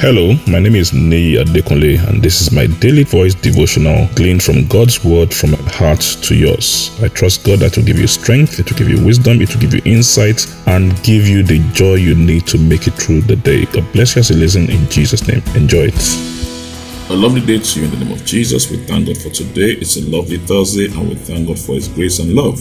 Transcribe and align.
Hello, 0.00 0.32
my 0.48 0.58
name 0.58 0.76
is 0.76 0.94
Nei 0.94 1.36
Adekunle, 1.36 1.98
and 2.08 2.22
this 2.22 2.40
is 2.40 2.50
my 2.52 2.66
daily 2.80 3.04
voice 3.04 3.34
devotional 3.34 4.08
gleaned 4.14 4.42
from 4.42 4.66
God's 4.66 5.04
word 5.04 5.30
from 5.30 5.50
my 5.50 5.58
heart 5.72 6.00
to 6.22 6.34
yours. 6.34 6.90
I 7.02 7.08
trust 7.08 7.44
God 7.44 7.58
that 7.58 7.76
will 7.76 7.84
give 7.84 7.98
you 7.98 8.06
strength, 8.06 8.58
it 8.58 8.70
will 8.70 8.78
give 8.78 8.88
you 8.88 9.04
wisdom, 9.04 9.42
it 9.42 9.52
will 9.52 9.60
give 9.60 9.74
you 9.74 9.82
insight, 9.84 10.46
and 10.68 10.90
give 11.02 11.28
you 11.28 11.42
the 11.42 11.58
joy 11.74 11.96
you 11.96 12.14
need 12.14 12.46
to 12.46 12.56
make 12.56 12.86
it 12.86 12.94
through 12.94 13.20
the 13.20 13.36
day. 13.36 13.66
God 13.66 13.92
bless 13.92 14.16
you 14.16 14.20
as 14.20 14.30
you 14.30 14.36
listen 14.36 14.70
in 14.70 14.88
Jesus' 14.88 15.28
name. 15.28 15.42
Enjoy 15.54 15.92
it. 15.92 17.10
A 17.10 17.14
lovely 17.14 17.42
day 17.42 17.58
to 17.58 17.80
you 17.80 17.84
in 17.84 17.90
the 17.90 18.02
name 18.02 18.12
of 18.12 18.24
Jesus. 18.24 18.70
We 18.70 18.78
thank 18.78 19.06
God 19.06 19.18
for 19.18 19.28
today. 19.28 19.72
It's 19.72 19.98
a 19.98 20.08
lovely 20.08 20.38
Thursday, 20.38 20.86
and 20.86 21.10
we 21.10 21.14
thank 21.16 21.46
God 21.46 21.58
for 21.58 21.74
His 21.74 21.88
grace 21.88 22.20
and 22.20 22.32
love. 22.32 22.58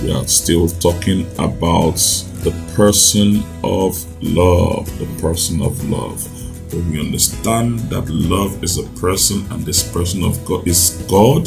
We 0.00 0.12
are 0.12 0.28
still 0.28 0.68
talking 0.68 1.26
about 1.40 1.98
the 2.46 2.54
person 2.76 3.42
of 3.64 3.98
love, 4.22 4.86
the 5.00 5.08
person 5.20 5.60
of 5.60 5.90
love 5.90 6.41
when 6.72 6.90
we 6.90 7.00
understand 7.00 7.78
that 7.90 8.08
love 8.08 8.62
is 8.64 8.78
a 8.78 8.88
person 9.00 9.46
and 9.52 9.64
this 9.64 9.82
person 9.92 10.24
of 10.24 10.44
God 10.44 10.66
is 10.66 11.04
God, 11.08 11.46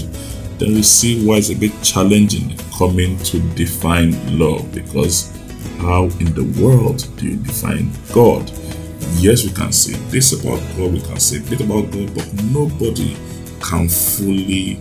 then 0.59 0.73
we 0.73 0.83
see 0.83 1.25
why 1.25 1.37
it's 1.37 1.49
a 1.49 1.55
bit 1.55 1.71
challenging 1.83 2.57
coming 2.77 3.17
to 3.19 3.39
define 3.55 4.39
love 4.39 4.73
because 4.73 5.31
how 5.79 6.03
in 6.19 6.33
the 6.33 6.61
world 6.61 7.07
do 7.17 7.27
you 7.27 7.37
define 7.37 7.89
God? 8.13 8.49
Yes, 9.17 9.43
we 9.43 9.51
can 9.51 9.71
say 9.71 9.93
this 10.09 10.33
about 10.33 10.59
God, 10.77 10.93
we 10.93 11.01
can 11.01 11.19
say 11.19 11.37
a 11.37 11.49
bit 11.49 11.61
about 11.61 11.91
God, 11.91 12.13
but 12.15 12.31
nobody 12.45 13.15
can 13.61 13.89
fully 13.89 14.79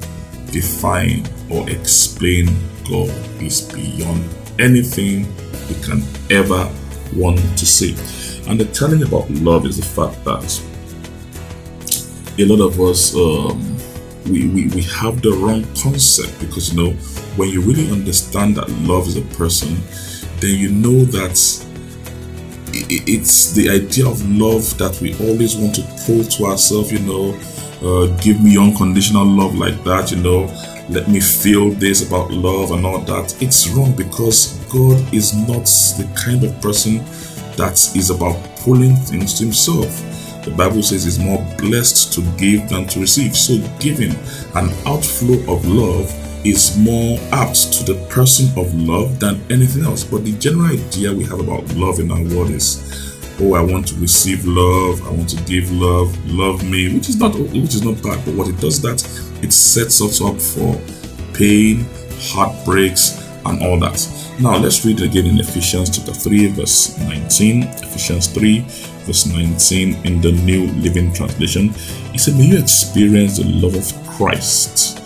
define 0.51 1.27
or 1.51 1.69
explain 1.71 2.47
God. 2.89 3.11
Is 3.43 3.61
beyond 3.61 4.25
anything 4.59 5.27
we 5.69 5.75
can 5.83 6.03
ever 6.31 6.73
want 7.15 7.39
to 7.59 7.67
say. 7.67 7.95
And 8.47 8.61
the 8.61 8.67
telling 8.67 9.03
about 9.03 9.31
love 9.31 9.67
is 9.67 9.77
the 9.77 9.85
fact 9.85 10.23
that 10.25 10.63
a 12.39 12.45
lot 12.45 12.65
of 12.65 12.81
us 12.81 13.15
um, 13.15 13.77
we, 14.27 14.49
we, 14.49 14.69
we 14.69 14.83
have 14.83 15.23
the 15.23 15.31
wrong 15.31 15.65
concept 15.81 16.39
because 16.41 16.73
you 16.73 16.83
know 16.83 16.93
when 17.37 17.49
you 17.49 17.61
really 17.61 17.91
understand 17.91 18.57
that 18.57 18.69
love 18.71 19.07
is 19.09 19.17
a 19.17 19.23
person, 19.37 19.77
then 20.41 20.59
you 20.59 20.71
know 20.71 21.05
that 21.05 21.39
it's 22.73 23.53
the 23.53 23.71
idea 23.71 24.07
of 24.07 24.29
love 24.29 24.77
that 24.79 24.99
we 25.01 25.15
always 25.27 25.57
want 25.57 25.75
to 25.75 25.83
pull 26.07 26.25
to 26.25 26.47
ourselves, 26.47 26.93
you 26.93 26.99
know, 27.01 27.35
uh, 27.83 28.07
give 28.19 28.43
me 28.43 28.59
unconditional 28.59 29.25
love 29.25 29.55
like 29.55 29.83
that, 29.85 30.11
you 30.11 30.17
know, 30.19 30.45
let 30.89 31.09
me 31.09 31.21
feel 31.21 31.71
this 31.71 32.07
about 32.07 32.31
love 32.31 32.73
and 32.73 32.85
all 32.85 33.01
that. 33.01 33.41
It's 33.43 33.69
wrong 33.69 33.95
because 33.97 34.59
God 34.71 35.13
is 35.15 35.35
not 35.35 35.65
the 35.97 36.11
kind 36.15 36.45
of 36.45 36.61
person 36.61 37.05
that 37.57 37.75
is 37.97 38.11
about 38.11 38.37
pulling 38.57 38.97
things 38.97 39.35
to 39.35 39.45
himself. 39.45 40.03
The 40.45 40.51
Bible 40.51 40.83
says 40.83 41.07
it's 41.07 41.19
more 41.19 41.45
blessed 41.59 42.13
to 42.15 42.21
give 42.37 42.69
than 42.69 42.87
to 42.89 43.01
receive. 43.01 43.37
So, 43.37 43.59
giving 43.79 44.13
an 44.55 44.71
outflow 44.87 45.39
of 45.53 45.67
love 45.67 46.13
is 46.45 46.77
more 46.77 47.19
apt 47.33 47.73
to 47.73 47.85
the 47.85 48.07
person 48.09 48.47
of 48.59 48.75
love 48.75 49.19
than 49.19 49.41
anything 49.51 49.85
else. 49.85 50.05
But 50.05 50.25
the 50.25 50.33
general 50.33 50.67
idea 50.67 51.15
we 51.15 51.25
have 51.25 51.41
about 51.41 51.67
love 51.75 51.99
in 52.01 52.11
our 52.11 52.23
world 52.35 52.51
is, 52.51 53.39
oh, 53.41 53.55
I 53.55 53.63
want 53.63 53.89
to 53.89 53.95
receive 53.97 54.45
love, 54.45 55.07
I 55.07 55.11
want 55.11 55.31
to 55.31 55.43
give 55.45 55.73
love, 55.73 56.15
love 56.31 56.63
me, 56.63 56.95
which 56.95 57.09
is 57.09 57.17
not 57.17 57.35
which 57.35 57.75
is 57.75 57.83
not 57.83 58.03
bad. 58.03 58.23
But 58.25 58.35
what 58.35 58.49
it 58.49 58.61
does 58.61 58.83
that 58.83 59.03
it 59.43 59.53
sets 59.53 60.03
us 60.03 60.21
up 60.21 60.39
for 60.39 60.79
pain, 61.35 61.87
heartbreaks, 62.19 63.24
and 63.47 63.63
all 63.63 63.79
that. 63.81 63.99
Now 64.41 64.57
let's 64.57 64.85
read 64.85 65.01
again 65.01 65.27
in 65.27 65.39
Ephesians 65.39 65.97
chapter 65.97 66.13
3, 66.13 66.49
verse 66.49 66.99
19. 66.99 67.63
Ephesians 67.63 68.27
3, 68.29 68.61
verse 69.07 69.27
19 69.27 70.07
in 70.07 70.21
the 70.21 70.33
New 70.33 70.67
Living 70.73 71.13
Translation. 71.13 71.71
He 72.13 72.19
said, 72.19 72.35
May 72.35 72.47
you 72.47 72.59
experience 72.59 73.39
the 73.39 73.45
love 73.45 73.75
of 73.75 74.07
Christ, 74.09 74.99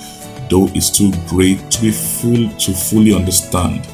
though 0.50 0.68
it's 0.74 0.90
too 0.90 1.12
great 1.28 1.70
to 1.70 1.82
be 1.82 1.90
full 1.90 2.48
to 2.48 2.72
fully 2.72 3.14
understand. 3.14 3.84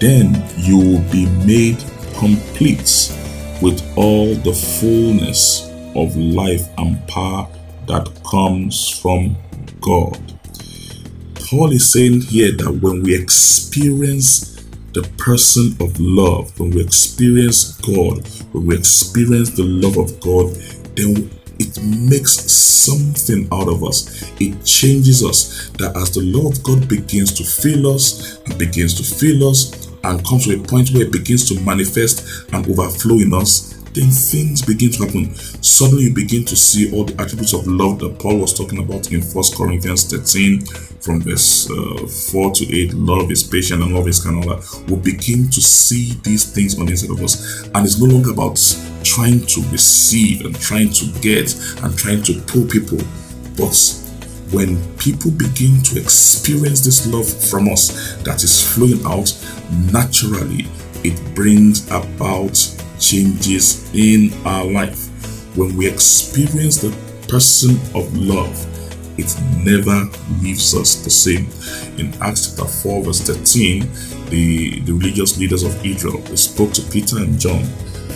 Then 0.00 0.42
you 0.56 0.78
will 0.78 1.12
be 1.12 1.26
made 1.46 1.78
complete 2.18 3.12
with 3.60 3.82
all 3.96 4.34
the 4.34 4.52
fullness 4.52 5.70
of 5.94 6.16
life 6.16 6.68
and 6.78 7.06
power 7.06 7.48
that 7.86 8.08
comes 8.28 8.88
from 8.88 9.36
God. 9.80 10.18
Paul 11.52 11.72
is 11.72 11.92
saying 11.92 12.22
here 12.22 12.50
that 12.52 12.78
when 12.80 13.02
we 13.02 13.14
experience 13.14 14.64
the 14.94 15.02
person 15.18 15.76
of 15.86 16.00
love, 16.00 16.58
when 16.58 16.70
we 16.70 16.82
experience 16.82 17.78
God, 17.82 18.26
when 18.52 18.68
we 18.68 18.78
experience 18.78 19.50
the 19.50 19.64
love 19.64 19.98
of 19.98 20.18
God, 20.20 20.54
then 20.96 21.30
it 21.58 21.78
makes 21.82 22.50
something 22.50 23.48
out 23.52 23.68
of 23.68 23.84
us. 23.84 24.32
It 24.40 24.64
changes 24.64 25.22
us. 25.22 25.68
That 25.72 25.94
as 25.94 26.12
the 26.12 26.22
love 26.22 26.52
of 26.52 26.62
God 26.62 26.88
begins 26.88 27.34
to 27.34 27.44
fill 27.44 27.94
us 27.94 28.40
and 28.46 28.58
begins 28.58 28.94
to 28.94 29.02
fill 29.02 29.50
us 29.50 29.88
and 30.04 30.26
comes 30.26 30.46
to 30.46 30.58
a 30.58 30.66
point 30.66 30.88
where 30.92 31.02
it 31.02 31.12
begins 31.12 31.46
to 31.50 31.60
manifest 31.60 32.50
and 32.54 32.66
overflow 32.66 33.16
in 33.16 33.34
us, 33.34 33.71
then 33.94 34.10
things 34.10 34.62
begin 34.62 34.90
to 34.92 35.04
happen. 35.04 35.34
Suddenly, 35.62 36.04
you 36.04 36.14
begin 36.14 36.44
to 36.46 36.56
see 36.56 36.92
all 36.92 37.04
the 37.04 37.20
attributes 37.20 37.52
of 37.52 37.66
love 37.66 37.98
that 38.00 38.18
Paul 38.18 38.38
was 38.38 38.56
talking 38.56 38.78
about 38.78 39.12
in 39.12 39.20
First 39.22 39.56
Corinthians 39.56 40.04
13, 40.04 40.64
from 41.00 41.20
verse 41.20 41.70
uh, 41.70 42.06
4 42.06 42.52
to 42.52 42.82
8. 42.82 42.94
Love 42.94 43.30
is 43.30 43.42
patient 43.42 43.82
and 43.82 43.94
love 43.94 44.08
is 44.08 44.22
kind 44.22 44.38
of 44.38 44.48
that. 44.48 44.90
We 44.90 44.96
begin 44.96 45.50
to 45.50 45.60
see 45.60 46.14
these 46.22 46.50
things 46.52 46.78
on 46.78 46.86
the 46.86 46.92
inside 46.92 47.10
of 47.10 47.22
us, 47.22 47.64
and 47.68 47.84
it's 47.84 48.00
no 48.00 48.06
longer 48.06 48.32
about 48.32 48.58
trying 49.04 49.44
to 49.46 49.60
receive 49.70 50.44
and 50.44 50.58
trying 50.58 50.90
to 50.90 51.06
get 51.20 51.54
and 51.82 51.96
trying 51.96 52.22
to 52.22 52.40
pull 52.42 52.66
people, 52.66 52.98
but 53.56 53.76
when 54.52 54.76
people 54.98 55.30
begin 55.30 55.82
to 55.82 55.98
experience 55.98 56.84
this 56.84 57.06
love 57.06 57.26
from 57.26 57.68
us 57.68 58.14
that 58.22 58.44
is 58.44 58.74
flowing 58.74 59.04
out 59.06 59.32
naturally, 59.90 60.66
it 61.04 61.34
brings 61.34 61.86
about 61.88 62.54
changes 63.02 63.92
in 63.94 64.32
our 64.46 64.64
life. 64.64 65.08
When 65.56 65.76
we 65.76 65.88
experience 65.88 66.78
the 66.78 66.96
person 67.28 67.72
of 67.94 68.16
love, 68.16 68.54
it 69.18 69.34
never 69.58 70.08
leaves 70.40 70.74
us 70.74 71.02
the 71.02 71.10
same. 71.10 71.48
In 71.98 72.14
Acts 72.22 72.54
chapter 72.56 72.70
4, 72.70 73.04
verse 73.04 73.20
13, 73.20 73.80
the, 74.30 74.80
the 74.80 74.92
religious 74.92 75.38
leaders 75.38 75.64
of 75.64 75.84
Israel 75.84 76.18
they 76.18 76.36
spoke 76.36 76.72
to 76.72 76.82
Peter 76.90 77.18
and 77.18 77.38
John, 77.38 77.62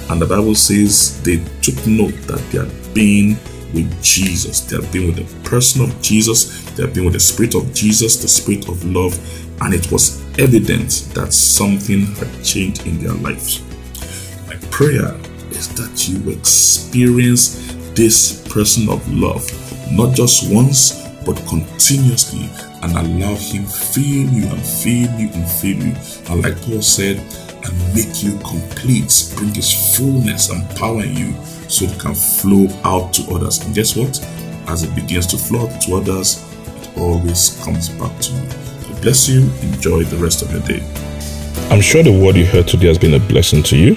and 0.08 0.22
the 0.22 0.26
Bible 0.26 0.54
says 0.54 1.20
they 1.22 1.38
took 1.60 1.86
note 1.86 2.14
that 2.28 2.40
they 2.50 2.58
had 2.58 2.94
been 2.94 3.36
with 3.74 4.02
Jesus, 4.02 4.60
they 4.60 4.80
had 4.80 4.90
been 4.92 5.08
with 5.08 5.16
the 5.16 5.48
person 5.48 5.82
of 5.82 6.00
Jesus, 6.00 6.64
they 6.70 6.84
had 6.84 6.94
been 6.94 7.04
with 7.04 7.14
the 7.14 7.20
Spirit 7.20 7.54
of 7.54 7.74
Jesus, 7.74 8.22
the 8.22 8.28
Spirit 8.28 8.68
of 8.68 8.82
love, 8.84 9.18
and 9.60 9.74
it 9.74 9.90
was 9.90 10.22
evident 10.38 11.10
that 11.14 11.32
something 11.32 12.06
had 12.14 12.44
changed 12.44 12.86
in 12.86 12.98
their 13.02 13.14
lives 13.14 13.65
prayer 14.76 15.16
is 15.52 15.72
that 15.72 16.06
you 16.06 16.30
experience 16.30 17.72
this 17.94 18.46
person 18.52 18.86
of 18.90 19.00
love, 19.10 19.42
not 19.90 20.14
just 20.14 20.52
once, 20.52 21.08
but 21.24 21.34
continuously, 21.48 22.50
and 22.82 22.92
allow 22.92 23.34
Him 23.36 23.64
feel 23.64 24.28
you 24.28 24.46
and 24.46 24.60
feel 24.60 25.08
you 25.18 25.30
and 25.32 25.48
feel 25.48 25.78
you. 25.78 25.94
And 26.28 26.42
like 26.42 26.60
Paul 26.60 26.82
said, 26.82 27.16
and 27.64 27.94
make 27.94 28.22
you 28.22 28.36
complete, 28.44 29.32
bring 29.36 29.54
His 29.54 29.96
fullness 29.96 30.50
and 30.50 30.68
power 30.76 31.02
in 31.02 31.16
you 31.16 31.32
so 31.70 31.86
it 31.86 31.98
can 31.98 32.14
flow 32.14 32.68
out 32.84 33.14
to 33.14 33.34
others. 33.34 33.64
And 33.64 33.74
guess 33.74 33.96
what? 33.96 34.20
As 34.68 34.82
it 34.82 34.94
begins 34.94 35.26
to 35.28 35.38
flow 35.38 35.68
out 35.68 35.80
to 35.84 35.96
others, 35.96 36.44
it 36.82 36.98
always 36.98 37.58
comes 37.64 37.88
back 37.88 38.12
to 38.20 38.32
you. 38.34 38.46
God 38.92 39.00
bless 39.00 39.26
you. 39.26 39.40
Enjoy 39.72 40.04
the 40.04 40.18
rest 40.18 40.42
of 40.42 40.52
your 40.52 40.60
day. 40.68 40.84
I'm 41.70 41.80
sure 41.80 42.02
the 42.02 42.12
word 42.12 42.36
you 42.36 42.44
heard 42.44 42.68
today 42.68 42.88
has 42.88 42.98
been 42.98 43.14
a 43.14 43.18
blessing 43.18 43.62
to 43.62 43.76
you. 43.78 43.96